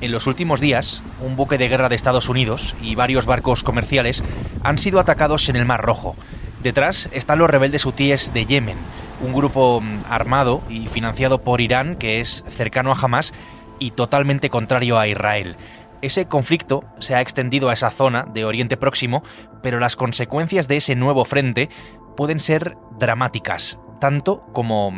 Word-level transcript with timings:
En 0.00 0.12
los 0.12 0.26
últimos 0.26 0.60
días, 0.60 1.02
un 1.20 1.36
buque 1.36 1.56
de 1.56 1.68
guerra 1.68 1.88
de 1.88 1.96
Estados 1.96 2.28
Unidos 2.28 2.74
y 2.82 2.94
varios 2.94 3.26
barcos 3.26 3.62
comerciales 3.62 4.22
han 4.62 4.78
sido 4.78 5.00
atacados 5.00 5.48
en 5.48 5.56
el 5.56 5.64
Mar 5.64 5.82
Rojo. 5.82 6.16
Detrás 6.62 7.08
están 7.12 7.38
los 7.38 7.48
rebeldes 7.48 7.86
hutíes 7.86 8.32
de 8.34 8.46
Yemen, 8.46 8.78
un 9.22 9.32
grupo 9.32 9.80
mm, 9.80 10.04
armado 10.08 10.62
y 10.68 10.88
financiado 10.88 11.42
por 11.42 11.60
Irán 11.60 11.96
que 11.96 12.20
es 12.20 12.44
cercano 12.48 12.92
a 12.92 12.98
Hamas 13.00 13.32
y 13.78 13.92
totalmente 13.92 14.50
contrario 14.50 14.98
a 14.98 15.08
Israel. 15.08 15.56
Ese 16.02 16.26
conflicto 16.26 16.84
se 16.98 17.14
ha 17.14 17.22
extendido 17.22 17.70
a 17.70 17.72
esa 17.72 17.90
zona 17.90 18.24
de 18.24 18.44
Oriente 18.44 18.76
Próximo, 18.76 19.22
pero 19.62 19.80
las 19.80 19.96
consecuencias 19.96 20.68
de 20.68 20.76
ese 20.76 20.94
nuevo 20.96 21.24
frente 21.24 21.70
pueden 22.16 22.38
ser 22.38 22.76
dramáticas, 22.98 23.78
tanto 24.00 24.44
como 24.52 24.92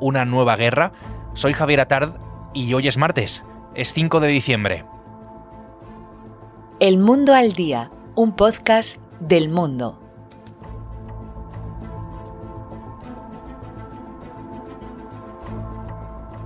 una 0.00 0.24
nueva 0.24 0.56
guerra. 0.56 0.92
Soy 1.34 1.52
Javier 1.52 1.80
Atard 1.80 2.14
y 2.54 2.72
hoy 2.74 2.88
es 2.88 2.96
martes, 2.96 3.44
es 3.74 3.92
5 3.92 4.20
de 4.20 4.28
diciembre. 4.28 4.84
El 6.80 6.98
Mundo 6.98 7.34
al 7.34 7.52
Día, 7.52 7.90
un 8.14 8.32
podcast 8.32 8.98
del 9.20 9.48
mundo. 9.48 9.98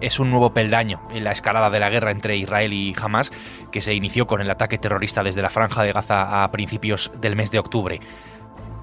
es 0.02 0.18
un 0.18 0.30
nuevo 0.30 0.52
peldaño 0.52 1.00
en 1.10 1.24
la 1.24 1.32
escalada 1.32 1.70
de 1.70 1.78
la 1.78 1.88
guerra 1.88 2.10
entre 2.10 2.36
Israel 2.36 2.72
y 2.72 2.94
Hamas, 3.00 3.32
que 3.70 3.80
se 3.80 3.94
inició 3.94 4.26
con 4.26 4.40
el 4.40 4.50
ataque 4.50 4.76
terrorista 4.76 5.22
desde 5.22 5.42
la 5.42 5.50
franja 5.50 5.82
de 5.82 5.92
Gaza 5.92 6.42
a 6.42 6.50
principios 6.50 7.10
del 7.20 7.36
mes 7.36 7.50
de 7.50 7.60
octubre. 7.60 8.00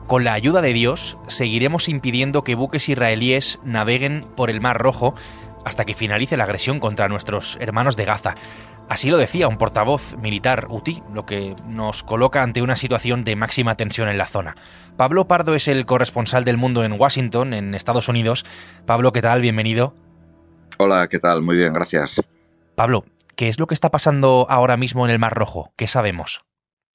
Con 0.10 0.24
la 0.24 0.34
ayuda 0.34 0.64
de 0.64 0.74
Dios, 0.74 1.20
seguiremos 1.28 1.88
impidiendo 1.88 2.44
que 2.44 2.56
buques 2.56 2.90
israelíes 2.90 3.60
naveguen 3.64 4.22
por 4.36 4.50
el 4.50 4.60
Mar 4.60 4.82
Rojo 4.82 5.14
hasta 5.64 5.86
que 5.86 5.94
finalice 5.94 6.36
la 6.36 6.46
agresión 6.46 6.80
contra 6.80 7.08
nuestros 7.08 7.60
hermanos 7.62 7.96
de 7.96 8.06
Gaza. 8.06 8.34
Así 8.90 9.12
lo 9.12 9.18
decía 9.18 9.48
un 9.48 9.60
portavoz 9.60 10.18
militar 10.18 10.66
UTI, 10.68 11.04
lo 11.14 11.28
que 11.28 11.56
nos 11.68 12.02
coloca 12.02 12.42
ante 12.42 12.64
una 12.64 12.76
situación 12.76 13.24
de 13.24 13.36
máxima 13.36 13.76
tensión 13.76 14.10
en 14.10 14.18
la 14.18 14.26
zona. 14.26 14.56
Pablo 14.98 15.28
Pardo 15.28 15.54
es 15.54 15.68
el 15.68 15.86
corresponsal 15.86 16.44
del 16.44 16.58
mundo 16.58 16.84
en 16.84 17.00
Washington, 17.00 17.54
en 17.54 17.76
Estados 17.76 18.10
Unidos. 18.10 18.48
Pablo, 18.88 19.12
¿qué 19.12 19.22
tal? 19.22 19.42
Bienvenido. 19.42 19.94
Hola, 20.80 21.08
¿qué 21.08 21.20
tal? 21.20 21.44
Muy 21.44 21.56
bien, 21.56 21.72
gracias. 21.72 22.20
Pablo, 22.74 23.06
¿qué 23.36 23.48
es 23.48 23.60
lo 23.60 23.68
que 23.68 23.76
está 23.76 23.92
pasando 23.92 24.48
ahora 24.50 24.76
mismo 24.76 25.06
en 25.06 25.12
el 25.12 25.20
Mar 25.20 25.36
Rojo? 25.36 25.72
¿Qué 25.76 25.86
sabemos? 25.86 26.49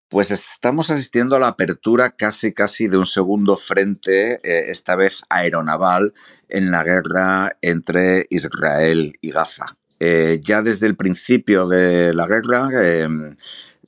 Pues 0.09 0.31
estamos 0.31 0.91
asistiendo 0.91 1.37
a 1.37 1.41
la 1.41 1.49
apertura 1.49 2.11
casi 2.11 2.53
casi 2.53 2.89
de 2.89 2.99
un 2.99 3.07
segundo 3.07 3.57
frente, 3.57 4.35
eh, 4.45 4.71
esta 4.71 4.95
vez 4.95 5.23
aeronaval, 5.29 6.13
en 6.49 6.71
la 6.71 6.85
guerra 6.85 7.57
entre 7.63 8.27
Israel 8.31 9.15
y 9.21 9.31
Gaza. 9.31 9.77
Eh, 10.01 10.41
ya 10.43 10.63
desde 10.63 10.87
el 10.87 10.97
principio 10.97 11.67
de 11.67 12.13
la 12.15 12.27
guerra, 12.27 12.69
em, 12.83 13.35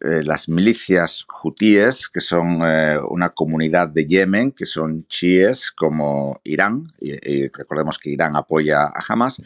eh, 0.00 0.22
las 0.24 0.48
milicias 0.48 1.26
hutíes, 1.42 2.08
que 2.08 2.20
son 2.20 2.60
eh, 2.62 2.98
una 3.08 3.30
comunidad 3.30 3.88
de 3.88 4.06
Yemen, 4.06 4.52
que 4.52 4.66
son 4.66 5.06
chiíes 5.08 5.72
como 5.72 6.40
Irán, 6.44 6.92
y, 7.00 7.48
recordemos 7.48 7.98
que 7.98 8.10
Irán 8.10 8.36
apoya 8.36 8.82
a 8.82 9.02
Hamas, 9.08 9.42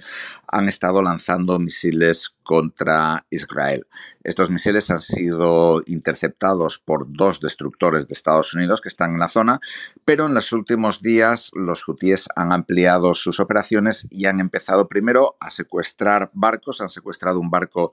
han 0.48 0.68
estado 0.68 1.02
lanzando 1.02 1.58
misiles 1.58 2.34
contra 2.42 3.24
Israel. 3.30 3.86
Estos 4.24 4.50
misiles 4.50 4.90
han 4.90 4.98
sido 4.98 5.82
interceptados 5.86 6.78
por 6.78 7.06
dos 7.08 7.40
destructores 7.40 8.08
de 8.08 8.14
Estados 8.14 8.52
Unidos 8.54 8.80
que 8.80 8.88
están 8.88 9.12
en 9.12 9.20
la 9.20 9.28
zona, 9.28 9.60
pero 10.04 10.26
en 10.26 10.34
los 10.34 10.52
últimos 10.52 11.00
días 11.00 11.52
los 11.54 11.86
hutíes 11.86 12.28
han 12.34 12.52
ampliado 12.52 13.14
sus 13.14 13.38
operaciones 13.38 14.08
y 14.10 14.26
han 14.26 14.40
empezado 14.40 14.88
primero 14.88 15.36
a 15.38 15.48
secuestrar 15.50 16.30
barcos, 16.34 16.80
han 16.80 16.88
secuestrado 16.88 17.38
un 17.38 17.50
barco 17.50 17.92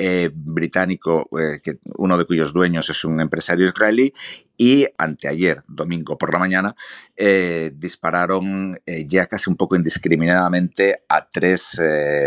eh, 0.00 0.30
británico, 0.32 1.28
eh, 1.36 1.58
que 1.60 1.80
uno 1.96 2.16
de 2.16 2.24
cuyos 2.24 2.52
dueños 2.52 2.88
es 2.88 3.04
un 3.04 3.20
empresario 3.20 3.66
israelí, 3.66 4.14
y 4.56 4.86
anteayer, 4.96 5.58
domingo 5.66 6.16
por 6.16 6.32
la 6.32 6.38
mañana, 6.38 6.76
eh, 7.16 7.72
dispararon 7.74 8.78
ya 9.06 9.26
casi 9.26 9.50
un 9.50 9.56
poco 9.56 9.74
indiscriminadamente 9.74 11.02
a 11.08 11.28
tres 11.28 11.80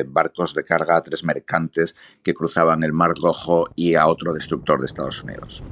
barcos 0.07 0.53
de 0.53 0.65
carga, 0.65 0.97
a 0.97 1.01
tres 1.01 1.23
mercantes 1.23 1.95
que 2.21 2.33
cruzaban 2.33 2.83
el 2.83 2.91
Mar 2.91 3.13
Rojo 3.15 3.69
y 3.75 3.95
a 3.95 4.07
otro 4.07 4.33
destructor 4.33 4.79
de 4.79 4.85
Estados 4.85 5.23
Unidos. 5.23 5.63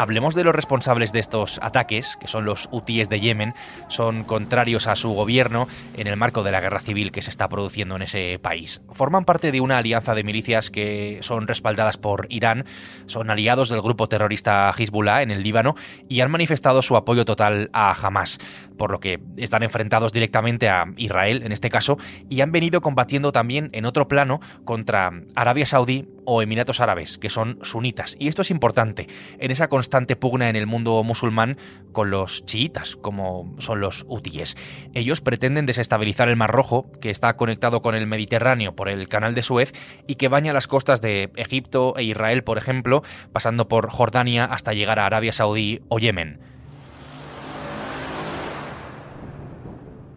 Hablemos 0.00 0.34
de 0.34 0.44
los 0.44 0.54
responsables 0.54 1.12
de 1.12 1.18
estos 1.18 1.60
ataques, 1.62 2.16
que 2.18 2.26
son 2.26 2.46
los 2.46 2.70
hutíes 2.72 3.10
de 3.10 3.20
Yemen, 3.20 3.52
son 3.88 4.24
contrarios 4.24 4.86
a 4.86 4.96
su 4.96 5.12
gobierno 5.12 5.68
en 5.94 6.06
el 6.06 6.16
marco 6.16 6.42
de 6.42 6.50
la 6.50 6.62
guerra 6.62 6.80
civil 6.80 7.12
que 7.12 7.20
se 7.20 7.28
está 7.28 7.50
produciendo 7.50 7.96
en 7.96 8.02
ese 8.02 8.38
país. 8.38 8.80
Forman 8.92 9.26
parte 9.26 9.52
de 9.52 9.60
una 9.60 9.76
alianza 9.76 10.14
de 10.14 10.24
milicias 10.24 10.70
que 10.70 11.18
son 11.20 11.46
respaldadas 11.46 11.98
por 11.98 12.26
Irán, 12.30 12.64
son 13.04 13.28
aliados 13.28 13.68
del 13.68 13.82
grupo 13.82 14.08
terrorista 14.08 14.72
Hezbollah 14.74 15.20
en 15.20 15.32
el 15.32 15.42
Líbano 15.42 15.74
y 16.08 16.22
han 16.22 16.30
manifestado 16.30 16.80
su 16.80 16.96
apoyo 16.96 17.26
total 17.26 17.68
a 17.74 17.92
Hamas, 17.92 18.38
por 18.78 18.92
lo 18.92 19.00
que 19.00 19.20
están 19.36 19.62
enfrentados 19.62 20.12
directamente 20.12 20.70
a 20.70 20.86
Israel 20.96 21.42
en 21.44 21.52
este 21.52 21.68
caso 21.68 21.98
y 22.30 22.40
han 22.40 22.52
venido 22.52 22.80
combatiendo 22.80 23.32
también 23.32 23.68
en 23.74 23.84
otro 23.84 24.08
plano 24.08 24.40
contra 24.64 25.12
Arabia 25.34 25.66
Saudí 25.66 26.08
o 26.32 26.42
Emiratos 26.42 26.78
Árabes, 26.78 27.18
que 27.18 27.28
son 27.28 27.58
sunitas. 27.62 28.14
Y 28.20 28.28
esto 28.28 28.42
es 28.42 28.52
importante 28.52 29.08
en 29.40 29.50
esa 29.50 29.66
constante 29.66 30.14
pugna 30.14 30.48
en 30.48 30.54
el 30.54 30.68
mundo 30.68 31.02
musulmán 31.02 31.58
con 31.90 32.12
los 32.12 32.46
chiitas, 32.46 32.94
como 32.94 33.52
son 33.58 33.80
los 33.80 34.04
hutíes. 34.06 34.56
Ellos 34.94 35.22
pretenden 35.22 35.66
desestabilizar 35.66 36.28
el 36.28 36.36
Mar 36.36 36.52
Rojo, 36.52 36.86
que 37.00 37.10
está 37.10 37.36
conectado 37.36 37.82
con 37.82 37.96
el 37.96 38.06
Mediterráneo 38.06 38.76
por 38.76 38.88
el 38.88 39.08
Canal 39.08 39.34
de 39.34 39.42
Suez 39.42 39.72
y 40.06 40.14
que 40.14 40.28
baña 40.28 40.52
las 40.52 40.68
costas 40.68 41.00
de 41.00 41.32
Egipto 41.34 41.94
e 41.96 42.04
Israel, 42.04 42.44
por 42.44 42.58
ejemplo, 42.58 43.02
pasando 43.32 43.66
por 43.66 43.90
Jordania 43.90 44.44
hasta 44.44 44.72
llegar 44.72 45.00
a 45.00 45.06
Arabia 45.06 45.32
Saudí 45.32 45.80
o 45.88 45.98
Yemen. 45.98 46.38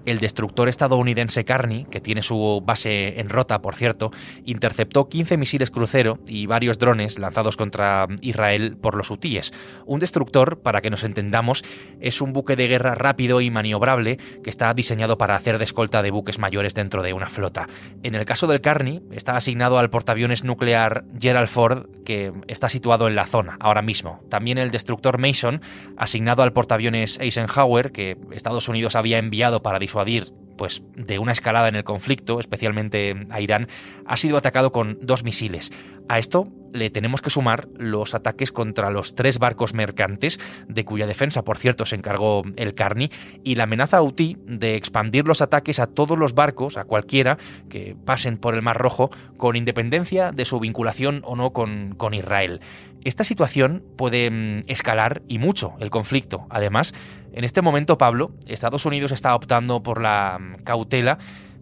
El 0.06 0.20
destructor 0.20 0.70
estadounidense 0.70 1.46
Carney, 1.46 1.86
que 1.90 2.02
tiene 2.02 2.24
su 2.24 2.62
base 2.66 3.20
en 3.20 3.30
Rota, 3.30 3.62
por 3.62 3.76
cierto, 3.76 4.12
interceptó 4.46 5.08
15 5.08 5.38
misiles 5.38 5.72
crucero 5.72 6.20
y 6.28 6.46
varios 6.46 6.78
drones 6.80 7.20
lanzados 7.20 7.56
contra 7.56 8.08
Israel 8.22 8.78
por 8.82 8.96
los 8.96 9.10
hutíes. 9.12 9.54
Un 9.86 10.00
destructor, 10.00 10.60
para 10.60 10.82
que 10.82 10.90
nos 10.90 11.04
entendamos, 11.04 11.64
es 12.02 12.22
un 12.22 12.34
buque 12.34 12.56
de 12.56 12.68
guerra 12.68 12.96
rápido 12.96 13.42
y 13.42 13.50
maniobrable 13.50 14.18
que 14.44 14.50
está 14.50 14.74
diseñado 14.74 15.18
para 15.18 15.36
hacer 15.36 15.58
de 15.58 15.64
escolta 15.64 16.02
de 16.02 16.12
buques 16.12 16.40
mayores 16.40 16.74
dentro 16.74 17.04
de 17.04 17.14
una 17.14 17.28
flota. 17.28 17.68
En 18.04 18.16
el 18.16 18.26
caso 18.26 18.48
del 18.48 18.62
Carney, 18.62 19.02
está 19.12 19.38
asignado 19.38 19.80
al 19.80 19.90
portaaviones 19.90 20.44
nuclear 20.44 21.06
Gerald 21.20 21.48
Ford, 21.48 21.88
que 22.06 22.34
está 22.48 22.70
situado 22.70 23.08
en 23.08 23.16
la 23.16 23.26
zona 23.26 23.58
ahora 23.60 23.82
mismo. 23.82 24.22
También 24.30 24.58
el 24.58 24.72
destructor 24.72 25.18
Mason, 25.18 25.62
asignado 25.98 26.44
al 26.44 26.54
portaaviones 26.54 27.20
Eisenhower, 27.20 27.92
que 27.92 28.18
Estados 28.32 28.68
Unidos 28.68 28.96
había 28.96 29.18
enviado 29.18 29.62
para 29.62 29.80
disuadir 29.94 30.34
pues, 30.64 30.82
de 30.96 31.20
una 31.20 31.34
escalada 31.34 31.68
en 31.68 31.76
el 31.76 31.84
conflicto, 31.84 32.40
especialmente 32.40 33.28
a 33.32 33.42
Irán, 33.42 33.68
ha 34.06 34.16
sido 34.16 34.38
atacado 34.38 34.72
con 34.72 34.98
dos 35.02 35.26
misiles. 35.26 35.74
A 36.08 36.20
esto 36.20 36.48
le 36.72 36.90
tenemos 36.90 37.22
que 37.22 37.30
sumar 37.30 37.68
los 37.78 38.16
ataques 38.16 38.54
contra 38.54 38.90
los 38.90 39.14
tres 39.14 39.40
barcos 39.40 39.74
mercantes, 39.74 40.40
de 40.70 40.86
cuya 40.86 41.06
defensa, 41.06 41.44
por 41.44 41.58
cierto, 41.58 41.86
se 41.86 41.98
encargó 41.98 42.44
el 42.56 42.76
Carni, 42.76 43.10
y 43.44 43.56
la 43.56 43.66
amenaza 43.66 44.02
UTI 44.02 44.38
de 44.48 44.78
expandir 44.78 45.28
los 45.28 45.42
ataques 45.42 45.80
a 45.80 45.88
todos 45.88 46.18
los 46.18 46.34
barcos, 46.34 46.78
a 46.78 46.86
cualquiera, 46.86 47.38
que 47.68 47.98
pasen 48.06 48.38
por 48.38 48.56
el 48.56 48.62
Mar 48.62 48.78
Rojo, 48.78 49.12
con 49.36 49.58
independencia 49.58 50.32
de 50.32 50.46
su 50.46 50.62
vinculación 50.62 51.24
o 51.26 51.36
no 51.36 51.52
con, 51.52 51.94
con 51.96 52.14
Israel. 52.14 52.62
Esta 53.04 53.26
situación 53.26 53.84
puede 53.98 54.32
mm, 54.32 54.64
escalar 54.68 55.24
y 55.28 55.40
mucho 55.40 55.74
el 55.82 55.90
conflicto. 55.90 56.48
Además, 56.50 56.94
en 57.34 57.44
este 57.44 57.64
momento, 57.64 57.98
Pablo, 57.98 58.32
Estados 58.48 58.86
Unidos 58.86 59.12
está 59.12 59.36
optando 59.36 59.82
por 59.82 60.00
la 60.02 60.38
mm, 60.40 60.53
cautela, 60.64 61.18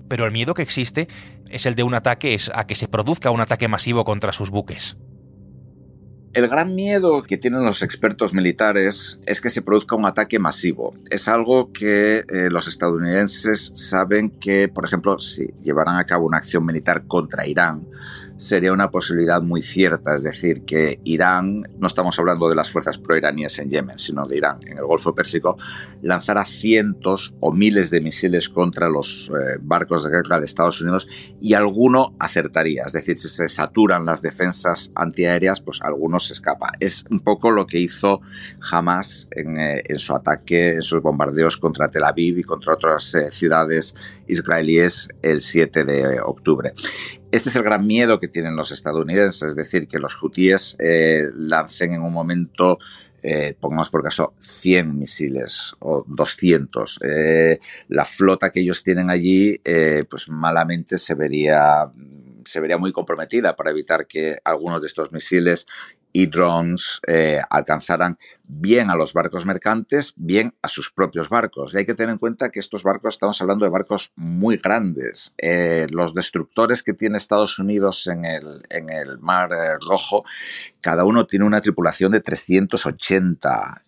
pero 0.07 0.25
el 0.25 0.31
miedo 0.31 0.53
que 0.53 0.61
existe 0.61 1.07
es 1.49 1.65
el 1.65 1.75
de 1.75 1.83
un 1.83 1.93
ataque, 1.93 2.33
es 2.33 2.51
a 2.53 2.65
que 2.65 2.75
se 2.75 2.87
produzca 2.87 3.31
un 3.31 3.41
ataque 3.41 3.67
masivo 3.67 4.03
contra 4.03 4.31
sus 4.31 4.49
buques. 4.49 4.97
El 6.33 6.47
gran 6.47 6.75
miedo 6.75 7.23
que 7.23 7.37
tienen 7.37 7.65
los 7.65 7.81
expertos 7.81 8.33
militares 8.33 9.19
es 9.25 9.41
que 9.41 9.49
se 9.49 9.61
produzca 9.61 9.97
un 9.97 10.05
ataque 10.05 10.39
masivo. 10.39 10.95
Es 11.09 11.27
algo 11.27 11.73
que 11.73 12.19
eh, 12.19 12.49
los 12.49 12.69
estadounidenses 12.69 13.73
saben 13.75 14.29
que, 14.39 14.69
por 14.69 14.85
ejemplo, 14.85 15.19
si 15.19 15.47
llevaran 15.61 15.97
a 15.97 16.05
cabo 16.05 16.25
una 16.25 16.37
acción 16.37 16.65
militar 16.65 17.05
contra 17.05 17.45
Irán, 17.45 17.85
sería 18.41 18.73
una 18.73 18.89
posibilidad 18.89 19.39
muy 19.41 19.61
cierta, 19.61 20.15
es 20.15 20.23
decir, 20.23 20.63
que 20.63 20.99
Irán, 21.03 21.61
no 21.77 21.85
estamos 21.85 22.17
hablando 22.17 22.49
de 22.49 22.55
las 22.55 22.71
fuerzas 22.71 22.97
proiraníes 22.97 23.59
en 23.59 23.69
Yemen, 23.69 23.99
sino 23.99 24.25
de 24.25 24.37
Irán 24.37 24.57
en 24.65 24.79
el 24.79 24.85
Golfo 24.85 25.13
Pérsico, 25.13 25.57
lanzara 26.01 26.43
cientos 26.43 27.35
o 27.39 27.53
miles 27.53 27.91
de 27.91 28.01
misiles 28.01 28.49
contra 28.49 28.89
los 28.89 29.29
eh, 29.29 29.59
barcos 29.61 30.03
de 30.03 30.09
guerra 30.09 30.39
de 30.39 30.45
Estados 30.45 30.81
Unidos 30.81 31.07
y 31.39 31.53
alguno 31.53 32.15
acertaría, 32.17 32.83
es 32.87 32.93
decir, 32.93 33.15
si 33.17 33.29
se 33.29 33.47
saturan 33.47 34.05
las 34.05 34.23
defensas 34.23 34.91
antiaéreas, 34.95 35.61
pues 35.61 35.79
alguno 35.83 36.19
se 36.19 36.33
escapa. 36.33 36.71
Es 36.79 37.05
un 37.11 37.19
poco 37.19 37.51
lo 37.51 37.67
que 37.67 37.77
hizo 37.77 38.21
Hamas 38.71 39.27
en, 39.31 39.59
eh, 39.59 39.83
su 39.97 40.15
ataque, 40.15 40.73
en 40.73 40.81
sus 40.81 41.03
bombardeos 41.03 41.57
contra 41.57 41.89
Tel 41.89 42.05
Aviv 42.05 42.39
y 42.39 42.43
contra 42.43 42.73
otras 42.73 43.13
eh, 43.13 43.29
ciudades 43.29 43.93
israelíes 44.27 45.09
el 45.21 45.41
7 45.41 45.83
de 45.83 46.19
octubre. 46.21 46.73
Este 47.31 47.47
es 47.47 47.55
el 47.55 47.63
gran 47.63 47.87
miedo 47.87 48.19
que 48.19 48.27
tienen 48.27 48.57
los 48.57 48.71
estadounidenses, 48.71 49.41
es 49.43 49.55
decir, 49.55 49.87
que 49.87 49.99
los 49.99 50.21
hutíes 50.21 50.75
eh, 50.79 51.23
lancen 51.33 51.93
en 51.93 52.01
un 52.01 52.11
momento 52.11 52.77
eh, 53.23 53.55
pongamos 53.57 53.89
por 53.89 54.03
caso 54.03 54.33
100 54.41 54.97
misiles 54.97 55.75
o 55.79 56.03
200. 56.07 56.99
Eh, 57.03 57.59
la 57.87 58.03
flota 58.03 58.49
que 58.49 58.59
ellos 58.59 58.83
tienen 58.83 59.09
allí, 59.09 59.61
pues 60.09 60.27
malamente 60.27 60.97
se 60.97 61.13
vería, 61.13 61.89
se 62.43 62.59
vería 62.59 62.77
muy 62.77 62.91
comprometida 62.91 63.55
para 63.55 63.69
evitar 63.69 64.07
que 64.07 64.37
algunos 64.43 64.81
de 64.81 64.87
estos 64.87 65.11
misiles 65.11 65.67
y 66.13 66.27
drones 66.27 66.99
eh, 67.07 67.39
alcanzaran 67.49 68.17
bien 68.47 68.89
a 68.89 68.95
los 68.95 69.13
barcos 69.13 69.45
mercantes, 69.45 70.13
bien 70.15 70.53
a 70.61 70.67
sus 70.67 70.91
propios 70.91 71.29
barcos. 71.29 71.73
Y 71.73 71.77
hay 71.77 71.85
que 71.85 71.93
tener 71.93 72.11
en 72.11 72.17
cuenta 72.17 72.49
que 72.49 72.59
estos 72.59 72.83
barcos, 72.83 73.15
estamos 73.15 73.41
hablando 73.41 73.65
de 73.65 73.71
barcos 73.71 74.11
muy 74.15 74.57
grandes. 74.57 75.33
Eh, 75.37 75.87
los 75.91 76.13
destructores 76.13 76.83
que 76.83 76.93
tiene 76.93 77.17
Estados 77.17 77.59
Unidos 77.59 78.07
en 78.07 78.25
el, 78.25 78.63
en 78.69 78.89
el 78.89 79.19
Mar 79.19 79.51
eh, 79.53 79.77
Rojo, 79.87 80.25
cada 80.81 81.05
uno 81.05 81.25
tiene 81.25 81.45
una 81.45 81.61
tripulación 81.61 82.11
de 82.11 82.21
380 82.21 83.81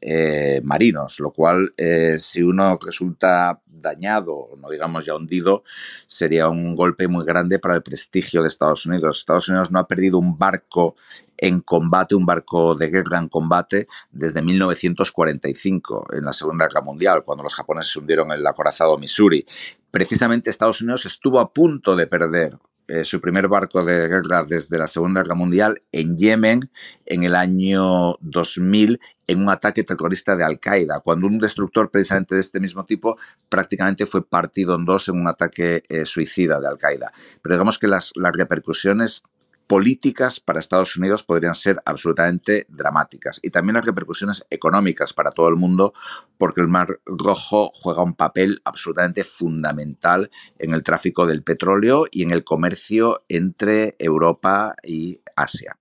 marinos, 0.63 1.19
lo 1.19 1.31
cual 1.31 1.73
si 2.17 2.43
uno 2.43 2.77
resulta 2.85 3.59
dañado, 3.83 4.49
no 4.57 4.69
digamos 4.69 5.05
ya 5.05 5.15
hundido, 5.15 5.63
sería 6.07 6.49
un 6.49 6.75
golpe 6.75 7.07
muy 7.07 7.25
grande 7.25 7.59
para 7.59 7.75
el 7.75 7.83
prestigio 7.83 8.41
de 8.41 8.47
Estados 8.47 8.87
Unidos. 8.87 9.19
Estados 9.19 9.49
Unidos 9.49 9.69
no 9.69 9.77
ha 9.77 9.87
perdido 9.87 10.17
un 10.17 10.37
barco 10.37 10.95
en 11.43 11.59
combate, 11.59 12.15
un 12.15 12.25
barco 12.25 12.73
de 12.73 12.89
guerra 12.89 13.19
en 13.19 13.27
combate 13.27 13.87
desde 14.11 14.41
1945, 14.41 16.07
en 16.13 16.23
la 16.23 16.31
Segunda 16.31 16.67
Guerra 16.67 16.79
Mundial, 16.79 17.23
cuando 17.25 17.43
los 17.43 17.53
japoneses 17.53 17.91
se 17.91 17.99
hundieron 17.99 18.31
el 18.31 18.47
acorazado 18.47 18.97
Missouri. 18.97 19.45
Precisamente 19.91 20.49
Estados 20.49 20.79
Unidos 20.79 21.05
estuvo 21.05 21.41
a 21.41 21.51
punto 21.51 21.97
de 21.97 22.07
perder 22.07 22.57
eh, 22.87 23.03
su 23.03 23.19
primer 23.19 23.49
barco 23.49 23.83
de 23.83 24.07
guerra 24.07 24.45
desde 24.45 24.77
la 24.77 24.87
Segunda 24.87 25.21
Guerra 25.21 25.35
Mundial 25.35 25.81
en 25.91 26.17
Yemen 26.17 26.69
en 27.05 27.23
el 27.23 27.35
año 27.35 28.17
2000 28.21 29.01
en 29.27 29.41
un 29.41 29.49
ataque 29.49 29.83
terrorista 29.83 30.37
de 30.37 30.45
Al-Qaeda, 30.45 31.01
cuando 31.01 31.27
un 31.27 31.39
destructor 31.39 31.91
precisamente 31.91 32.35
de 32.35 32.41
este 32.41 32.61
mismo 32.61 32.85
tipo 32.85 33.17
prácticamente 33.49 34.05
fue 34.05 34.25
partido 34.25 34.75
en 34.75 34.85
dos 34.85 35.09
en 35.09 35.19
un 35.19 35.27
ataque 35.27 35.83
eh, 35.89 36.05
suicida 36.05 36.61
de 36.61 36.67
Al-Qaeda. 36.67 37.11
Pero 37.41 37.55
digamos 37.55 37.79
que 37.79 37.87
las, 37.87 38.13
las 38.15 38.33
repercusiones 38.33 39.23
políticas 39.67 40.39
para 40.39 40.59
Estados 40.59 40.97
Unidos 40.97 41.23
podrían 41.23 41.55
ser 41.55 41.81
absolutamente 41.85 42.65
dramáticas 42.69 43.39
y 43.41 43.49
también 43.49 43.75
las 43.75 43.85
repercusiones 43.85 44.45
económicas 44.49 45.13
para 45.13 45.31
todo 45.31 45.49
el 45.49 45.55
mundo 45.55 45.93
porque 46.37 46.61
el 46.61 46.67
Mar 46.67 46.99
Rojo 47.05 47.71
juega 47.73 48.03
un 48.03 48.15
papel 48.15 48.61
absolutamente 48.65 49.23
fundamental 49.23 50.29
en 50.59 50.73
el 50.73 50.83
tráfico 50.83 51.25
del 51.25 51.43
petróleo 51.43 52.05
y 52.11 52.23
en 52.23 52.31
el 52.31 52.43
comercio 52.43 53.23
entre 53.29 53.95
Europa 53.99 54.75
y 54.83 55.21
Asia. 55.35 55.77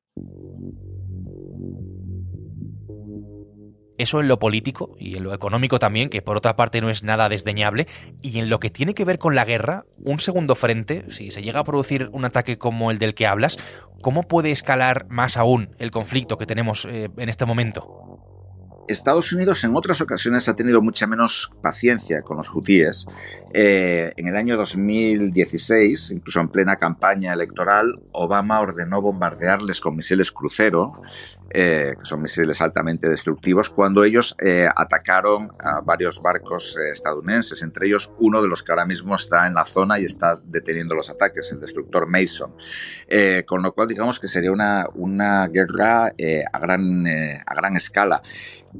Eso 4.03 4.21
en 4.21 4.27
lo 4.27 4.41
político 4.41 4.97
y 4.99 5.17
en 5.17 5.23
lo 5.23 5.33
económico 5.33 5.79
también, 5.79 6.09
que 6.09 6.23
por 6.23 6.37
otra 6.37 6.57
parte 6.57 6.81
no 6.81 6.91
es 6.91 7.05
nada 7.05 7.29
desdeñable. 7.29 7.87
Y 8.21 8.41
en 8.41 8.51
lo 8.51 8.59
que 8.59 8.69
tiene 8.69 8.95
que 8.95 9.05
ver 9.05 9.21
con 9.21 9.37
la 9.37 9.45
guerra, 9.45 9.85
un 10.03 10.19
segundo 10.19 10.57
frente, 10.57 11.05
si 11.13 11.31
se 11.31 11.41
llega 11.41 11.61
a 11.61 11.65
producir 11.65 12.09
un 12.11 12.25
ataque 12.25 12.59
como 12.59 12.91
el 12.91 12.99
del 12.99 13.15
que 13.15 13.29
hablas, 13.29 13.59
¿cómo 14.01 14.25
puede 14.25 14.51
escalar 14.51 15.07
más 15.09 15.37
aún 15.37 15.77
el 15.79 15.93
conflicto 15.93 16.37
que 16.37 16.47
tenemos 16.47 16.85
eh, 16.85 17.11
en 17.17 17.29
este 17.29 17.47
momento? 17.47 18.12
Estados 18.93 19.33
Unidos 19.33 19.65
en 19.65 19.77
otras 19.77 20.01
ocasiones 20.01 20.49
ha 20.49 20.57
tenido 20.57 20.83
mucha 20.83 21.07
menos 21.07 21.53
paciencia 21.63 22.23
con 22.23 22.37
los 22.37 22.55
hutíes. 22.55 23.07
Eh, 23.53 24.13
en 24.17 24.29
el 24.29 24.37
año 24.37 24.57
2016, 24.57 26.13
incluso 26.13 26.41
en 26.41 26.49
plena 26.49 26.77
campaña 26.77 27.33
electoral, 27.33 28.01
Obama 28.13 28.61
ordenó 28.61 29.03
bombardearles 29.03 29.81
con 29.81 29.97
misiles 29.97 30.33
crucero 30.33 31.03
eh, 31.55 31.97
que 31.99 32.07
son 32.07 32.23
misiles 32.23 32.63
altamente 32.63 33.11
destructivos, 33.11 33.69
cuando 33.69 34.05
ellos 34.05 34.35
eh, 34.43 34.67
atacaron 34.75 35.53
a 35.59 35.83
varios 35.83 36.23
barcos 36.23 36.79
eh, 36.79 36.89
estadounidenses, 36.91 37.63
entre 37.63 37.89
ellos 37.89 38.11
uno 38.21 38.41
de 38.41 38.49
los 38.49 38.63
que 38.63 38.73
ahora 38.73 38.87
mismo 38.87 39.15
está 39.15 39.47
en 39.47 39.53
la 39.53 39.67
zona 39.67 39.99
y 39.99 40.05
está 40.05 40.41
deteniendo 40.43 40.95
los 40.95 41.11
ataques, 41.11 41.53
el 41.53 41.61
destructor 41.61 42.09
Mason. 42.09 42.55
con 43.47 43.63
lo 43.63 43.75
cual, 43.75 43.87
digamos 43.87 44.19
que 44.19 44.29
sería 44.29 44.51
una, 44.51 44.87
una 44.95 45.47
guerra 45.49 46.07
a, 46.07 46.59
gran, 46.59 47.07
a 47.07 47.55
gran 47.55 47.77
escala. 47.77 48.23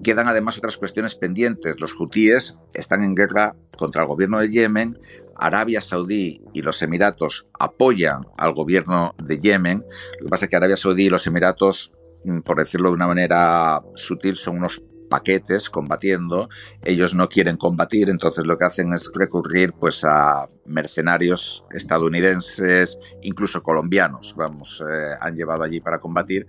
Quedan 0.03 0.29
además 0.29 0.59
otras 0.59 0.77
cuestiones 0.77 1.15
pendientes. 1.15 1.81
Los 1.81 1.99
hutíes 1.99 2.59
están 2.75 3.03
en 3.05 3.15
guerra 3.15 3.55
contra 3.77 4.03
el 4.03 4.09
gobierno 4.09 4.39
de 4.39 4.51
Yemen, 4.51 4.99
Arabia 5.37 5.81
Saudí 5.81 6.43
y 6.53 6.63
los 6.63 6.83
Emiratos 6.83 7.47
apoyan 7.59 8.23
al 8.37 8.55
gobierno 8.55 9.15
de 9.23 9.39
Yemen. 9.39 9.85
Lo 10.21 10.27
que 10.27 10.31
pasa 10.31 10.45
es 10.45 10.51
que 10.51 10.57
Arabia 10.57 10.77
Saudí 10.77 11.07
y 11.07 11.11
los 11.11 11.27
Emiratos 11.27 11.93
Mm, 12.25 12.41
por 12.41 12.57
decirlo 12.59 12.91
de 12.91 12.95
una 12.95 13.07
manera 13.07 13.83
sutil, 13.95 14.37
son 14.37 14.59
unos 14.59 14.83
paquetes 15.13 15.69
combatiendo, 15.69 16.49
ellos 16.83 17.15
no 17.15 17.29
quieren 17.29 17.59
combatir, 17.59 18.09
entonces 18.09 18.47
lo 18.47 18.57
que 18.57 18.65
hacen 18.65 18.95
es 18.95 19.11
recurrir 19.15 19.75
pues 19.75 20.05
a 20.05 20.49
mercenarios 20.65 21.67
estadounidenses, 21.71 22.99
incluso 23.21 23.63
colombianos, 23.63 24.35
vamos, 24.35 24.83
eh, 24.83 25.11
han 25.21 25.37
llevado 25.37 25.65
allí 25.65 25.81
para 25.81 26.01
combatir, 26.01 26.47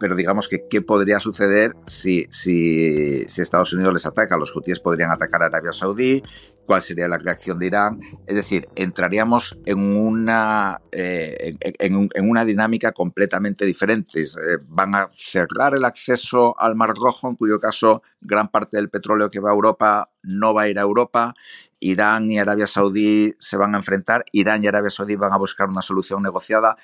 pero 0.00 0.16
digamos 0.16 0.48
que 0.48 0.64
qué 0.66 0.80
podría 0.80 1.20
suceder 1.20 1.72
si, 1.86 2.24
si, 2.30 3.26
Estados 3.36 3.74
Unidos 3.74 3.92
les 3.92 4.06
ataca, 4.06 4.38
los 4.38 4.56
hutíes 4.56 4.80
podrían 4.80 5.10
atacar 5.10 5.42
a 5.42 5.46
Arabia 5.46 5.72
Saudí 5.72 6.22
cuál 6.66 6.82
sería 6.82 7.08
la 7.08 7.18
reacción 7.18 7.58
de 7.58 7.66
Irán. 7.66 7.96
Es 8.26 8.34
decir, 8.34 8.68
entraríamos 8.74 9.58
en 9.64 9.78
una, 9.78 10.82
eh, 10.92 11.54
en, 11.60 12.28
una 12.28 12.44
dinámica 12.44 12.92
completamente 12.92 13.64
diferente. 13.64 14.20
Eh, 14.20 14.58
van 14.66 14.94
a 14.94 15.08
cerrar 15.14 15.74
el 15.74 15.84
acceso 15.84 16.58
al 16.60 16.74
Mar 16.74 16.92
Rojo, 16.94 17.28
en 17.28 17.36
cuyo 17.36 17.58
caso 17.58 18.02
gran 18.20 18.48
parte 18.48 18.76
del 18.76 18.90
petróleo 18.90 19.30
que 19.30 19.40
va 19.40 19.50
a 19.50 19.54
Europa 19.54 20.10
no 20.22 20.52
va 20.52 20.62
a 20.62 20.68
ir 20.68 20.78
a 20.78 20.82
Europa. 20.82 21.34
Irán 21.78 22.30
y 22.30 22.38
Arabia 22.38 22.66
Saudí 22.66 23.34
se 23.38 23.56
van 23.56 23.74
a 23.74 23.78
enfrentar. 23.78 24.24
Irán 24.32 24.64
y 24.64 24.66
Arabia 24.66 24.90
Saudí 24.90 25.16
van 25.16 25.32
a 25.32 25.38
buscar 25.38 25.68
una 25.68 25.82
solución 25.82 26.22
negociada. 26.22 26.76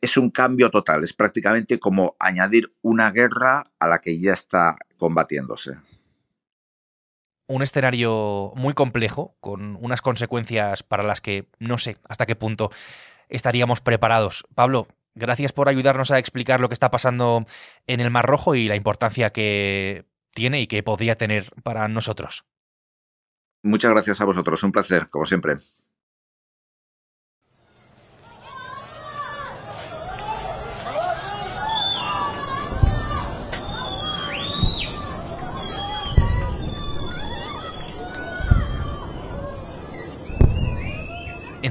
Es 0.00 0.16
un 0.16 0.30
cambio 0.30 0.70
total. 0.70 1.02
Es 1.02 1.14
prácticamente 1.14 1.78
como 1.78 2.16
añadir 2.18 2.72
una 2.82 3.10
guerra 3.10 3.64
a 3.78 3.88
la 3.88 3.98
que 3.98 4.20
ya 4.20 4.34
está 4.34 4.76
combatiéndose 4.98 5.78
un 7.48 7.62
escenario 7.62 8.52
muy 8.56 8.74
complejo, 8.74 9.36
con 9.40 9.76
unas 9.76 10.02
consecuencias 10.02 10.82
para 10.82 11.02
las 11.02 11.20
que 11.20 11.48
no 11.58 11.78
sé 11.78 11.98
hasta 12.08 12.26
qué 12.26 12.36
punto 12.36 12.70
estaríamos 13.28 13.80
preparados. 13.80 14.46
Pablo, 14.54 14.88
gracias 15.14 15.52
por 15.52 15.68
ayudarnos 15.68 16.10
a 16.10 16.18
explicar 16.18 16.60
lo 16.60 16.68
que 16.68 16.74
está 16.74 16.90
pasando 16.90 17.46
en 17.86 18.00
el 18.00 18.10
Mar 18.10 18.26
Rojo 18.26 18.54
y 18.54 18.68
la 18.68 18.76
importancia 18.76 19.30
que 19.30 20.06
tiene 20.32 20.60
y 20.60 20.66
que 20.66 20.82
podría 20.82 21.16
tener 21.16 21.50
para 21.62 21.88
nosotros. 21.88 22.44
Muchas 23.62 23.90
gracias 23.90 24.20
a 24.20 24.24
vosotros, 24.24 24.62
un 24.62 24.72
placer, 24.72 25.08
como 25.10 25.26
siempre. 25.26 25.56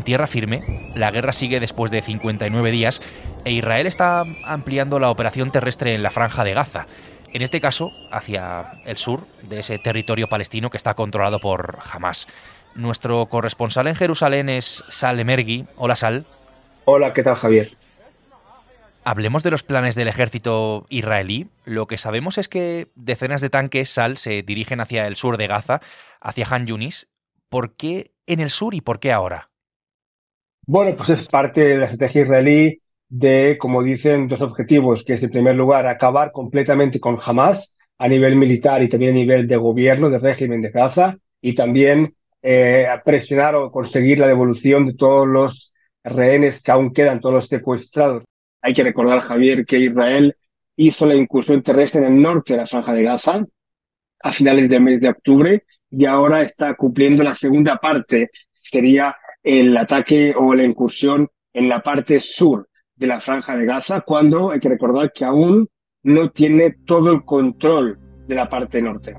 Tierra 0.05 0.27
firme, 0.27 0.91
la 0.95 1.11
guerra 1.11 1.33
sigue 1.33 1.59
después 1.59 1.91
de 1.91 2.01
59 2.01 2.71
días 2.71 3.01
e 3.43 3.51
Israel 3.51 3.87
está 3.87 4.23
ampliando 4.45 4.99
la 4.99 5.09
operación 5.09 5.51
terrestre 5.51 5.93
en 5.93 6.03
la 6.03 6.11
franja 6.11 6.45
de 6.45 6.53
Gaza, 6.53 6.87
en 7.33 7.41
este 7.41 7.59
caso 7.59 7.91
hacia 8.11 8.71
el 8.85 8.95
sur 8.95 9.27
de 9.41 9.59
ese 9.59 9.77
territorio 9.79 10.29
palestino 10.29 10.69
que 10.69 10.77
está 10.77 10.93
controlado 10.93 11.41
por 11.41 11.79
Hamas. 11.91 12.27
Nuestro 12.75 13.25
corresponsal 13.25 13.87
en 13.87 13.95
Jerusalén 13.95 14.47
es 14.47 14.83
Sal 14.89 15.19
Emergui. 15.19 15.65
Hola 15.75 15.95
Sal. 15.95 16.25
Hola, 16.85 17.13
¿qué 17.13 17.23
tal 17.23 17.35
Javier? 17.35 17.75
Hablemos 19.03 19.43
de 19.43 19.51
los 19.51 19.63
planes 19.63 19.95
del 19.95 20.07
ejército 20.07 20.85
israelí. 20.89 21.47
Lo 21.63 21.87
que 21.87 21.97
sabemos 21.97 22.37
es 22.37 22.47
que 22.47 22.87
decenas 22.95 23.41
de 23.41 23.49
tanques 23.49 23.89
Sal 23.89 24.17
se 24.17 24.41
dirigen 24.43 24.81
hacia 24.81 25.07
el 25.07 25.15
sur 25.15 25.37
de 25.37 25.47
Gaza, 25.47 25.81
hacia 26.21 26.47
Han 26.49 26.67
Yunis. 26.67 27.09
¿Por 27.49 27.75
qué 27.75 28.13
en 28.27 28.39
el 28.39 28.49
sur 28.49 28.73
y 28.73 28.81
por 28.81 28.99
qué 28.99 29.11
ahora? 29.11 29.49
Bueno, 30.67 30.95
pues 30.95 31.09
es 31.09 31.27
parte 31.27 31.61
de 31.61 31.77
la 31.77 31.85
estrategia 31.85 32.23
israelí 32.23 32.81
de, 33.07 33.57
como 33.59 33.83
dicen, 33.83 34.27
dos 34.27 34.41
objetivos, 34.41 35.03
que 35.03 35.13
es 35.13 35.23
en 35.23 35.29
primer 35.29 35.55
lugar 35.55 35.85
acabar 35.85 36.31
completamente 36.31 36.99
con 36.99 37.19
Hamas 37.23 37.77
a 37.99 38.07
nivel 38.07 38.35
militar 38.35 38.81
y 38.81 38.89
también 38.89 39.11
a 39.11 39.15
nivel 39.19 39.47
de 39.47 39.57
gobierno, 39.57 40.09
de 40.09 40.19
régimen 40.19 40.61
de 40.61 40.71
Gaza, 40.71 41.17
y 41.39 41.53
también 41.53 42.15
eh, 42.41 42.87
presionar 43.05 43.55
o 43.55 43.71
conseguir 43.71 44.19
la 44.19 44.27
devolución 44.27 44.87
de 44.87 44.95
todos 44.95 45.27
los 45.27 45.71
rehenes 46.03 46.63
que 46.63 46.71
aún 46.71 46.93
quedan, 46.93 47.19
todos 47.19 47.35
los 47.35 47.47
secuestrados. 47.47 48.23
Hay 48.61 48.73
que 48.73 48.83
recordar, 48.83 49.21
Javier, 49.21 49.65
que 49.65 49.79
Israel 49.79 50.35
hizo 50.75 51.05
la 51.05 51.15
incursión 51.15 51.61
terrestre 51.61 52.01
en 52.01 52.07
el 52.13 52.21
norte 52.21 52.53
de 52.53 52.59
la 52.59 52.65
franja 52.65 52.93
de 52.93 53.03
Gaza 53.03 53.45
a 54.23 54.31
finales 54.31 54.67
del 54.67 54.81
mes 54.81 54.99
de 54.99 55.09
octubre 55.09 55.63
y 55.91 56.05
ahora 56.05 56.41
está 56.41 56.75
cumpliendo 56.75 57.23
la 57.23 57.35
segunda 57.35 57.77
parte, 57.77 58.29
sería 58.75 59.15
el 59.41 59.77
ataque 59.77 60.33
o 60.37 60.53
la 60.53 60.65
incursión 60.65 61.29
en 61.53 61.69
la 61.69 61.79
parte 61.79 62.19
sur 62.19 62.67
de 62.93 63.07
la 63.07 63.21
franja 63.21 63.55
de 63.55 63.65
Gaza, 63.65 64.01
cuando 64.01 64.51
hay 64.51 64.59
que 64.59 64.67
recordar 64.67 65.13
que 65.13 65.23
aún 65.23 65.69
no 66.03 66.29
tiene 66.31 66.75
todo 66.85 67.13
el 67.13 67.23
control 67.23 67.97
de 68.27 68.35
la 68.35 68.49
parte 68.49 68.81
norte. 68.81 69.15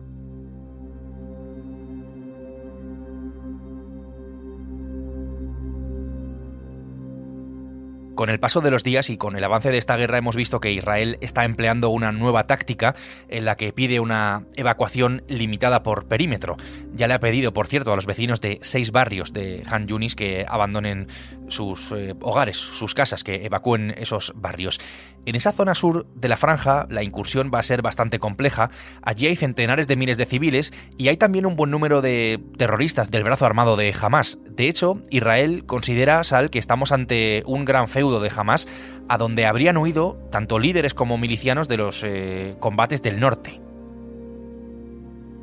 Con 8.16 8.30
el 8.30 8.40
paso 8.40 8.62
de 8.62 8.70
los 8.70 8.82
días 8.82 9.11
y 9.11 9.18
con 9.18 9.37
el 9.37 9.44
avance 9.44 9.70
de 9.70 9.76
esta 9.76 9.94
guerra 9.99 10.16
hemos 10.16 10.37
visto 10.37 10.58
que 10.58 10.73
Israel 10.73 11.18
está 11.20 11.44
empleando 11.44 11.90
una 11.90 12.12
nueva 12.12 12.46
táctica 12.46 12.96
en 13.28 13.44
la 13.44 13.58
que 13.58 13.75
pide 13.75 14.00
una 14.00 14.46
evacuación 14.54 15.23
limitada 15.28 15.82
por 15.82 16.06
perímetro. 16.06 16.56
Ya 16.94 17.08
le 17.08 17.14
ha 17.14 17.20
pedido, 17.20 17.52
por 17.52 17.66
cierto, 17.66 17.92
a 17.92 17.96
los 17.96 18.06
vecinos 18.06 18.40
de 18.40 18.58
seis 18.62 18.90
barrios 18.90 19.35
de 19.35 19.62
Han 19.70 19.87
Yunis 19.87 20.16
que 20.16 20.46
abandonen 20.49 21.08
sus 21.49 21.92
eh, 21.92 22.14
hogares, 22.23 22.56
sus 22.56 22.94
casas, 22.94 23.23
que 23.23 23.44
evacúen 23.44 23.94
esos 23.99 24.32
barrios. 24.35 24.80
En 25.26 25.35
esa 25.35 25.52
zona 25.52 25.75
sur 25.75 26.06
de 26.14 26.28
la 26.28 26.38
franja 26.38 26.87
la 26.88 27.02
incursión 27.02 27.50
va 27.52 27.58
a 27.58 27.64
ser 27.64 27.82
bastante 27.82 28.18
compleja. 28.18 28.70
Allí 29.02 29.26
hay 29.26 29.37
centenares 29.37 29.88
de 29.88 29.96
miles 29.96 30.16
de 30.16 30.25
civiles 30.25 30.73
y 30.96 31.08
hay 31.08 31.18
también 31.18 31.44
un 31.44 31.56
buen 31.56 31.70
número 31.70 32.00
de 32.00 32.40
terroristas 32.56 33.11
del 33.11 33.25
brazo 33.25 33.44
armado 33.44 33.76
de 33.76 33.94
Hamas. 34.00 34.38
De 34.49 34.68
hecho, 34.68 35.02
Israel 35.11 35.66
considera, 35.66 36.25
Sal, 36.25 36.49
que 36.49 36.58
estamos 36.58 36.92
ante 36.92 37.42
un 37.44 37.66
gran 37.66 37.88
feudo 37.88 38.05
de 38.10 38.30
Hamas 38.34 38.68
a 39.08 39.18
donde 39.18 39.46
habrían 39.46 39.76
huido 39.76 40.16
tanto 40.30 40.58
líderes 40.58 40.94
como 40.94 41.18
milicianos 41.18 41.68
de 41.68 41.76
los 41.76 42.02
eh, 42.04 42.56
combates 42.58 43.02
del 43.02 43.20
norte. 43.20 43.60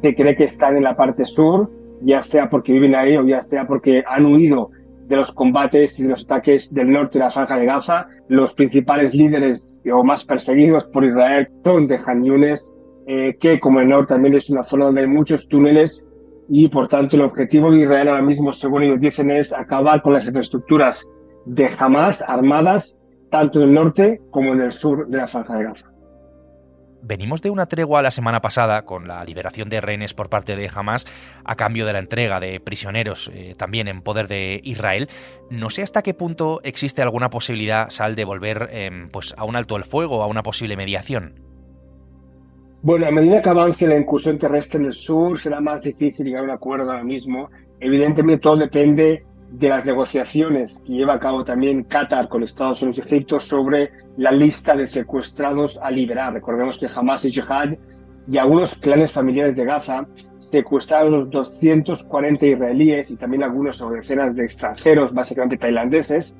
Se 0.01 0.15
cree 0.15 0.36
que 0.36 0.46
están 0.46 0.75
en 0.75 0.84
la 0.84 0.96
parte 0.96 1.25
sur, 1.25 1.72
ya 2.01 2.22
sea 2.22 2.50
porque 2.50 2.74
viven 2.74 2.96
ahí 2.96 3.15
o 3.15 3.25
ya 3.25 3.41
sea 3.41 3.65
porque 3.65 4.03
han 4.05 4.25
huido 4.25 4.72
de 5.08 5.15
los 5.15 5.32
combates 5.32 6.00
y 6.00 6.03
de 6.03 6.10
los 6.10 6.24
ataques 6.24 6.74
del 6.74 6.89
norte 6.89 7.20
de 7.20 7.25
la 7.25 7.32
franja 7.32 7.58
de 7.58 7.65
Gaza. 7.65 8.08
Los 8.27 8.53
principales 8.53 9.13
líderes 9.13 9.82
o 9.91 10.03
más 10.03 10.24
perseguidos 10.24 10.86
por 10.86 11.05
Israel 11.05 11.48
son 11.63 11.88
de 11.88 12.00
Han 12.05 12.24
Yunes, 12.24 12.74
eh, 13.08 13.36
que 13.39 13.60
como 13.60 13.79
el 13.79 13.89
norte 13.89 14.13
también 14.13 14.36
es 14.36 14.50
una 14.50 14.63
zona 14.63 14.86
donde 14.86 15.01
hay 15.01 15.08
muchos 15.08 15.48
túneles 15.48 16.08
y 16.50 16.67
por 16.67 16.88
tanto 16.88 17.15
el 17.15 17.22
objetivo 17.22 17.72
de 17.72 17.82
Israel 17.82 18.10
ahora 18.10 18.22
mismo, 18.22 18.51
según 18.51 18.84
ellos 18.84 19.00
dicen, 19.00 19.32
es 19.32 19.53
acabar 19.53 20.01
con 20.01 20.13
las 20.13 20.25
infraestructuras 20.27 21.08
de 21.46 21.70
Hamas 21.78 22.22
armadas 22.22 22.98
tanto 23.30 23.62
en 23.62 23.70
el 23.70 23.74
norte 23.74 24.22
como 24.32 24.54
en 24.54 24.62
el 24.62 24.72
sur 24.72 25.08
de 25.08 25.18
la 25.18 25.28
franja 25.28 25.58
de 25.58 25.64
Gaza. 25.64 25.94
Venimos 27.06 27.42
de 27.42 27.50
una 27.50 27.66
tregua 27.66 28.02
la 28.02 28.12
semana 28.12 28.42
pasada 28.42 28.86
con 28.86 29.10
la 29.10 29.26
liberación 29.26 29.68
de 29.68 29.82
rehenes 29.82 30.14
por 30.14 30.30
parte 30.30 30.56
de 30.56 30.72
Hamas 30.74 31.06
a 31.44 31.56
cambio 31.56 31.86
de 31.86 31.92
la 31.92 32.00
entrega 32.00 32.40
de 32.40 32.62
prisioneros 32.62 33.30
eh, 33.34 33.56
también 33.58 33.90
en 33.90 34.02
poder 34.02 34.30
de 34.30 34.62
Israel. 34.64 35.10
No 35.50 35.70
sé 35.70 35.82
hasta 35.82 36.02
qué 36.02 36.14
punto 36.14 36.62
existe 36.64 37.02
alguna 37.02 37.30
posibilidad, 37.30 37.90
Sal, 37.90 38.16
de 38.16 38.24
volver 38.24 38.70
em, 38.72 39.10
pues, 39.10 39.34
a 39.36 39.44
un 39.44 39.58
alto 39.58 39.76
el 39.76 39.84
fuego 39.84 40.24
a 40.24 40.28
una 40.28 40.44
posible 40.44 40.78
mediación. 40.78 41.42
Bueno, 42.84 43.08
a 43.08 43.12
medida 43.12 43.42
que 43.42 43.50
avance 43.50 43.86
la 43.86 43.98
incursión 43.98 44.38
terrestre 44.38 44.80
en 44.80 44.86
el 44.86 44.94
sur, 44.94 45.38
será 45.38 45.60
más 45.60 45.82
difícil 45.82 46.26
llegar 46.26 46.42
a 46.42 46.46
un 46.46 46.52
acuerdo 46.52 46.90
ahora 46.90 47.04
mismo. 47.04 47.50
Evidentemente 47.82 48.44
todo 48.44 48.56
depende 48.56 49.26
de 49.54 49.70
las 49.70 49.86
negociaciones 49.86 50.82
que 50.84 50.94
lleva 50.94 51.14
a 51.14 51.20
cabo 51.20 51.44
también 51.44 51.84
Qatar 51.84 52.28
con 52.28 52.42
Estados 52.42 52.82
Unidos 52.82 52.98
y 52.98 53.02
Egipto 53.02 53.40
sobre 53.40 53.92
la 54.18 54.32
lista 54.32 54.76
de 54.76 54.88
secuestrados 54.88 55.80
a 55.82 55.92
liberar. 55.92 56.34
Recordemos 56.34 56.80
que 56.80 56.88
Hamas 56.94 57.24
y 57.24 57.32
Jihad 57.32 57.76
y 58.28 58.38
algunos 58.40 58.74
clanes 58.76 59.12
familiares 59.12 59.56
de 59.56 59.66
Gaza 59.66 60.08
secuestraron 60.38 61.12
los 61.12 61.30
240 61.30 62.46
israelíes 62.48 63.12
y 63.12 63.16
también 63.16 63.44
algunos 63.44 63.80
o 63.82 63.92
decenas 63.92 64.36
de 64.36 64.44
extranjeros, 64.44 65.14
básicamente 65.14 65.58
tailandeses. 65.58 66.36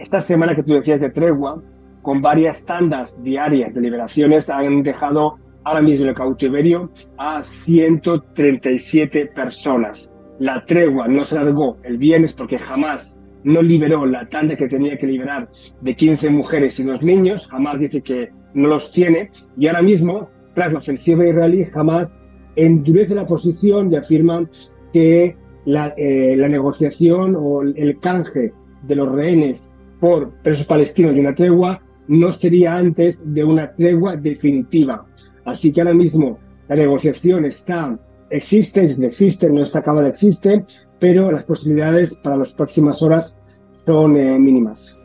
Esta 0.00 0.20
semana 0.20 0.56
que 0.56 0.64
tú 0.64 0.72
decías 0.72 1.00
de 1.00 1.10
tregua, 1.10 1.62
con 2.02 2.20
varias 2.20 2.66
tandas 2.66 3.22
diarias 3.22 3.72
de 3.72 3.80
liberaciones, 3.80 4.50
han 4.50 4.82
dejado 4.82 5.38
ahora 5.62 5.82
mismo 5.82 6.04
en 6.04 6.08
el 6.10 6.16
cautiverio 6.16 6.90
a 7.18 7.44
137 7.44 9.26
personas 9.26 10.12
la 10.38 10.64
tregua 10.64 11.08
no 11.08 11.24
se 11.24 11.34
largó 11.34 11.76
el 11.82 11.98
viernes 11.98 12.32
porque 12.32 12.58
jamás 12.58 13.16
no 13.44 13.62
liberó 13.62 14.06
la 14.06 14.28
tanda 14.28 14.56
que 14.56 14.68
tenía 14.68 14.98
que 14.98 15.06
liberar 15.06 15.48
de 15.80 15.96
15 15.96 16.30
mujeres 16.30 16.78
y 16.78 16.82
dos 16.84 17.02
niños, 17.02 17.46
jamás 17.46 17.78
dice 17.78 18.02
que 18.02 18.30
no 18.54 18.68
los 18.68 18.90
tiene, 18.90 19.30
y 19.56 19.66
ahora 19.66 19.82
mismo, 19.82 20.28
tras 20.54 20.72
la 20.72 20.78
ofensiva 20.78 21.26
israelí, 21.26 21.64
jamás 21.64 22.10
endurece 22.56 23.14
la 23.14 23.26
posición 23.26 23.92
y 23.92 23.96
afirma 23.96 24.48
que 24.92 25.36
la, 25.64 25.94
eh, 25.96 26.34
la 26.36 26.48
negociación 26.48 27.36
o 27.38 27.62
el 27.62 27.98
canje 28.00 28.52
de 28.82 28.96
los 28.96 29.12
rehenes 29.12 29.60
por 30.00 30.30
presos 30.42 30.66
palestinos 30.66 31.14
y 31.14 31.20
una 31.20 31.34
tregua 31.34 31.82
no 32.08 32.32
sería 32.32 32.76
antes 32.76 33.20
de 33.24 33.44
una 33.44 33.72
tregua 33.74 34.16
definitiva. 34.16 35.06
Así 35.44 35.72
que 35.72 35.80
ahora 35.80 35.94
mismo 35.94 36.38
la 36.68 36.76
negociación 36.76 37.44
está 37.44 37.98
existe, 38.30 38.96
existe, 39.00 39.50
no 39.50 39.62
está 39.62 39.80
acabada, 39.80 40.08
existe, 40.08 40.64
pero 40.98 41.30
las 41.30 41.44
posibilidades 41.44 42.14
para 42.14 42.36
las 42.36 42.52
próximas 42.52 43.02
horas 43.02 43.36
son 43.74 44.16
eh, 44.16 44.38
mínimas. 44.38 44.97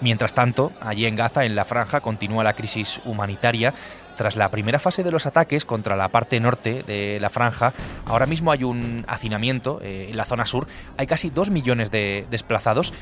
Mientras 0.00 0.32
tanto, 0.32 0.72
allí 0.80 1.04
en 1.04 1.14
Gaza, 1.14 1.44
en 1.44 1.54
la 1.54 1.66
franja, 1.66 2.00
continúa 2.00 2.42
la 2.42 2.54
crisis 2.54 3.00
humanitaria. 3.04 3.74
Tras 4.16 4.36
la 4.36 4.50
primera 4.50 4.78
fase 4.78 5.02
de 5.02 5.10
los 5.10 5.26
ataques 5.26 5.64
contra 5.64 5.96
la 5.96 6.08
parte 6.08 6.40
norte 6.40 6.82
de 6.86 7.18
la 7.20 7.30
franja, 7.30 7.72
ahora 8.06 8.26
mismo 8.26 8.50
hay 8.50 8.64
un 8.64 9.04
hacinamiento 9.08 9.78
eh, 9.82 10.08
en 10.10 10.16
la 10.16 10.24
zona 10.24 10.46
sur. 10.46 10.66
Hay 10.96 11.06
casi 11.06 11.30
dos 11.30 11.50
millones 11.50 11.90
de 11.90 12.26
desplazados 12.30 12.92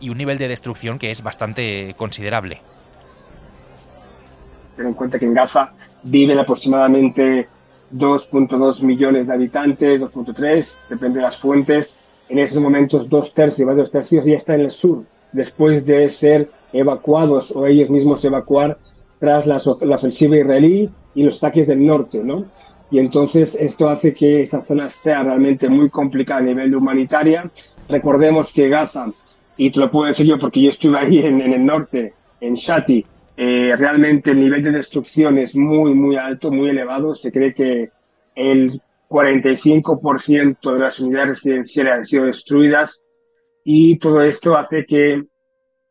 y 0.00 0.10
un 0.10 0.18
nivel 0.18 0.38
de 0.38 0.48
destrucción 0.48 0.98
que 0.98 1.10
es 1.10 1.22
bastante 1.22 1.94
considerable. 1.96 2.60
Ten 4.76 4.86
en 4.86 4.94
cuenta 4.94 5.18
que 5.18 5.26
en 5.26 5.34
Gaza 5.34 5.72
viven 6.02 6.38
aproximadamente 6.38 7.48
2.2 7.92 8.82
millones 8.82 9.26
de 9.26 9.32
habitantes, 9.32 10.00
2.3, 10.00 10.78
depende 10.88 11.18
de 11.18 11.26
las 11.26 11.36
fuentes. 11.36 11.96
En 12.28 12.38
esos 12.38 12.60
momentos, 12.60 13.08
dos 13.08 13.34
tercios, 13.34 13.66
más 13.66 13.76
dos 13.76 13.90
tercios 13.90 14.24
ya 14.24 14.36
está 14.36 14.54
en 14.54 14.60
el 14.62 14.70
sur 14.70 15.04
después 15.32 15.84
de 15.84 16.10
ser 16.10 16.50
evacuados 16.72 17.50
o 17.52 17.66
ellos 17.66 17.90
mismos 17.90 18.24
evacuar 18.24 18.78
tras 19.18 19.46
la, 19.46 19.56
ofensiva 19.56 20.36
israelí 20.36 20.88
y 21.14 21.22
los 21.22 21.38
ataques 21.38 21.68
del 21.68 21.84
norte, 21.84 22.22
¿no? 22.22 22.46
Y 22.90 22.98
entonces 22.98 23.56
esto 23.60 23.88
hace 23.88 24.14
que 24.14 24.42
esta 24.42 24.62
zona 24.64 24.90
sea 24.90 25.22
realmente 25.22 25.68
muy 25.68 25.90
complicada 25.90 26.40
a 26.40 26.44
nivel 26.44 26.70
de 26.70 26.76
humanitaria. 26.76 27.50
Recordemos 27.88 28.52
que 28.52 28.68
Gaza, 28.68 29.06
y 29.56 29.70
te 29.70 29.78
lo 29.78 29.90
puedo 29.90 30.08
decir 30.08 30.26
yo 30.26 30.38
porque 30.38 30.62
yo 30.62 30.70
estuve 30.70 30.98
ahí 30.98 31.18
en, 31.18 31.40
el 31.40 31.64
norte, 31.64 32.14
en 32.40 32.54
Shati, 32.54 33.04
eh, 33.36 33.74
realmente 33.76 34.32
el 34.32 34.40
nivel 34.40 34.64
de 34.64 34.72
destrucción 34.72 35.38
es 35.38 35.54
muy, 35.54 35.94
muy 35.94 36.16
alto, 36.16 36.50
muy 36.50 36.70
elevado. 36.70 37.14
Se 37.14 37.30
cree 37.30 37.54
que 37.54 37.90
el 38.34 38.80
45% 39.08 40.72
de 40.72 40.78
las 40.78 40.98
unidades 40.98 41.28
residenciales 41.28 41.92
han 41.92 42.06
sido 42.06 42.24
destruidas 42.24 43.02
y 43.64 43.98
todo 43.98 44.22
esto 44.22 44.56
hace 44.56 44.84
que 44.86 45.24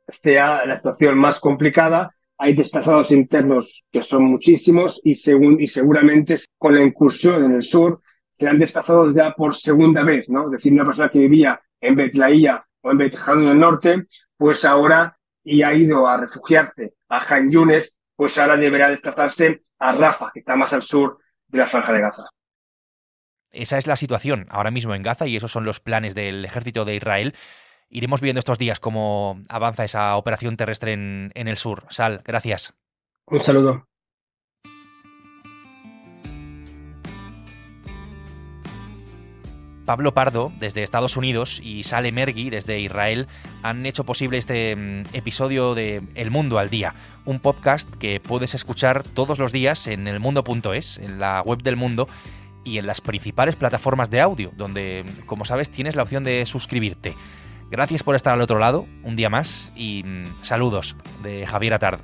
sea 0.07 0.65
la 0.65 0.77
situación 0.77 1.17
más 1.17 1.39
complicada. 1.39 2.15
Hay 2.38 2.53
desplazados 2.53 3.11
internos 3.11 3.85
que 3.91 4.01
son 4.01 4.23
muchísimos 4.23 5.01
y, 5.03 5.15
seguramente 5.15 6.38
con 6.57 6.75
la 6.75 6.83
incursión 6.83 7.43
en 7.43 7.53
el 7.53 7.63
sur 7.63 8.01
serán 8.31 8.57
desplazados 8.57 9.13
ya 9.13 9.33
por 9.33 9.53
segunda 9.53 10.01
vez, 10.03 10.29
¿no? 10.29 10.45
Es 10.45 10.51
decir, 10.51 10.71
una 10.71 10.85
persona 10.85 11.09
que 11.09 11.19
vivía 11.19 11.59
en 11.81 11.95
Betlaía 11.95 12.65
o 12.81 12.91
en 12.91 12.97
Betján 12.97 13.45
del 13.45 13.57
Norte, 13.57 14.05
pues 14.38 14.63
ahora 14.63 15.17
y 15.43 15.61
ha 15.61 15.73
ido 15.73 16.07
a 16.07 16.17
refugiarse 16.21 16.93
a 17.09 17.25
Han 17.33 17.51
Yunes, 17.51 17.99
pues 18.15 18.38
ahora 18.38 18.55
deberá 18.55 18.89
desplazarse 18.89 19.61
a 19.79 19.93
Rafa, 19.93 20.31
que 20.33 20.39
está 20.39 20.55
más 20.55 20.71
al 20.71 20.83
sur 20.83 21.17
de 21.47 21.57
la 21.57 21.67
franja 21.67 21.91
de 21.91 22.01
Gaza. 22.01 22.23
Esa 23.51 23.77
es 23.77 23.87
la 23.87 23.95
situación 23.95 24.47
ahora 24.49 24.71
mismo 24.71 24.95
en 24.95 25.03
Gaza 25.03 25.27
y 25.27 25.35
esos 25.35 25.51
son 25.51 25.65
los 25.65 25.79
planes 25.79 26.15
del 26.15 26.45
ejército 26.45 26.85
de 26.85 26.95
Israel 26.95 27.33
Iremos 27.91 28.21
viendo 28.21 28.39
estos 28.39 28.59
días 28.59 28.79
cómo 28.79 29.41
avanza 29.49 29.83
esa 29.83 30.15
operación 30.15 30.57
terrestre 30.57 30.93
en, 30.93 31.31
en 31.33 31.47
el 31.47 31.57
sur. 31.57 31.85
Sal, 31.89 32.21
gracias. 32.23 32.75
Un 33.25 33.41
saludo. 33.41 33.85
Pablo 39.85 40.13
Pardo, 40.13 40.51
desde 40.59 40.83
Estados 40.83 41.17
Unidos, 41.17 41.59
y 41.63 41.81
Sale 41.81 42.11
Mergui, 42.11 42.51
desde 42.51 42.79
Israel, 42.79 43.25
han 43.63 43.87
hecho 43.87 44.03
posible 44.03 44.37
este 44.37 44.75
mm, 44.75 45.03
episodio 45.13 45.73
de 45.73 46.03
El 46.13 46.29
Mundo 46.29 46.59
al 46.59 46.69
Día, 46.69 46.93
un 47.25 47.39
podcast 47.39 47.89
que 47.95 48.19
puedes 48.19 48.53
escuchar 48.53 49.01
todos 49.01 49.39
los 49.39 49.51
días 49.51 49.87
en 49.87 50.07
elmundo.es, 50.07 50.99
en 50.99 51.19
la 51.19 51.41
web 51.41 51.63
del 51.63 51.75
mundo 51.75 52.07
y 52.69 52.77
en 52.77 52.88
las 52.88 53.01
principales 53.01 53.55
plataformas 53.55 54.09
de 54.09 54.21
audio, 54.21 54.51
donde, 54.55 55.03
como 55.25 55.43
sabes, 55.43 55.71
tienes 55.71 55.95
la 55.95 56.03
opción 56.03 56.23
de 56.23 56.45
suscribirte. 56.45 57.15
Gracias 57.71 58.03
por 58.03 58.15
estar 58.15 58.33
al 58.33 58.41
otro 58.41 58.59
lado, 58.59 58.88
un 59.03 59.15
día 59.15 59.29
más, 59.29 59.71
y 59.75 60.03
mm, 60.03 60.43
saludos 60.43 60.95
de 61.23 61.45
Javier 61.45 61.73
Atard. 61.73 61.99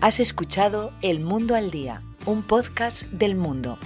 Has 0.00 0.20
escuchado 0.20 0.92
El 1.02 1.20
Mundo 1.20 1.54
al 1.54 1.70
Día, 1.70 2.02
un 2.26 2.42
podcast 2.42 3.04
del 3.04 3.34
mundo 3.36 3.78